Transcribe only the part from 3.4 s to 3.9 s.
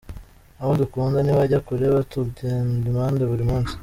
munsi.